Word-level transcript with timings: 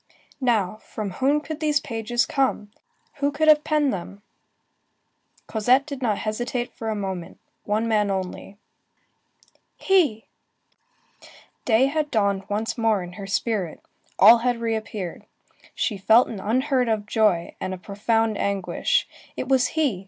Now, 0.41 0.77
from 0.77 1.11
whom 1.11 1.41
could 1.41 1.59
these 1.59 1.79
pages 1.79 2.25
come? 2.25 2.71
Who 3.17 3.31
could 3.31 3.47
have 3.47 3.63
penned 3.63 3.93
them? 3.93 4.23
Cosette 5.45 5.85
did 5.85 6.01
not 6.01 6.17
hesitate 6.17 6.71
a 6.81 6.95
moment. 6.95 7.37
One 7.65 7.87
man 7.87 8.09
only. 8.09 8.57
He! 9.75 10.25
Day 11.65 11.85
had 11.85 12.09
dawned 12.09 12.49
once 12.49 12.79
more 12.79 13.03
in 13.03 13.13
her 13.13 13.27
spirit; 13.27 13.79
all 14.17 14.39
had 14.39 14.57
reappeared. 14.59 15.27
She 15.75 15.99
felt 15.99 16.27
an 16.27 16.39
unheard 16.39 16.89
of 16.89 17.05
joy, 17.05 17.55
and 17.61 17.71
a 17.71 17.77
profound 17.77 18.39
anguish. 18.39 19.07
It 19.37 19.47
was 19.47 19.67
he! 19.77 19.99